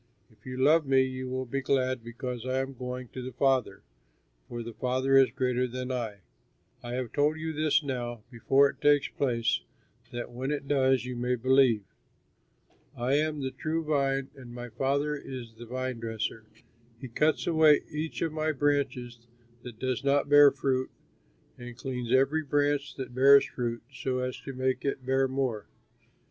If 0.31 0.47
you 0.47 0.57
love 0.57 0.87
me 0.87 1.03
you 1.03 1.29
will 1.29 1.45
be 1.45 1.61
glad 1.61 2.03
because 2.03 2.43
I 2.43 2.57
am 2.57 2.73
going 2.73 3.09
to 3.09 3.21
the 3.21 3.31
Father, 3.33 3.83
for 4.49 4.63
the 4.63 4.73
Father 4.73 5.15
is 5.15 5.29
greater 5.29 5.67
than 5.67 5.91
I. 5.91 6.21
I 6.81 6.93
have 6.93 7.11
told 7.13 7.37
you 7.37 7.53
this 7.53 7.83
now, 7.83 8.23
before 8.31 8.67
it 8.67 8.81
takes 8.81 9.09
place, 9.09 9.61
that 10.11 10.31
when 10.31 10.49
it 10.49 10.67
does 10.67 11.05
you 11.05 11.15
may 11.15 11.35
believe. 11.35 11.83
"I 12.97 13.13
am 13.17 13.41
the 13.43 13.51
true 13.51 13.83
vine 13.85 14.31
and 14.35 14.51
my 14.55 14.69
Father 14.69 15.15
is 15.15 15.53
the 15.53 15.67
vine 15.67 15.99
dresser. 15.99 16.47
He 16.99 17.07
cuts 17.07 17.45
away 17.45 17.83
each 17.91 18.23
of 18.23 18.33
my 18.33 18.53
branches 18.53 19.27
that 19.61 19.77
does 19.77 20.03
not 20.03 20.27
bear 20.27 20.49
fruit, 20.49 20.89
and 21.59 21.77
cleans 21.77 22.11
every 22.11 22.41
branch 22.43 22.95
that 22.95 23.13
bears 23.13 23.45
fruit 23.45 23.83
so 23.93 24.17
as 24.17 24.39
to 24.41 24.53
make 24.53 24.83
it 24.83 25.05
bear 25.05 25.27
more. 25.27 25.67